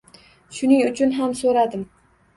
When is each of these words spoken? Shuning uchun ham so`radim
Shuning 0.59 0.81
uchun 0.87 1.13
ham 1.19 1.39
so`radim 1.43 1.85